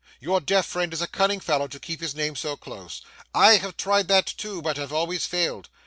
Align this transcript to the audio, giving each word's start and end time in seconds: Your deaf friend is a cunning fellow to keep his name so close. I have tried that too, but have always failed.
Your 0.19 0.41
deaf 0.41 0.65
friend 0.65 0.91
is 0.93 1.01
a 1.03 1.07
cunning 1.07 1.39
fellow 1.39 1.67
to 1.67 1.79
keep 1.79 2.01
his 2.01 2.15
name 2.15 2.35
so 2.35 2.57
close. 2.57 3.03
I 3.35 3.57
have 3.57 3.77
tried 3.77 4.07
that 4.07 4.25
too, 4.25 4.59
but 4.59 4.77
have 4.77 4.91
always 4.91 5.27
failed. 5.27 5.69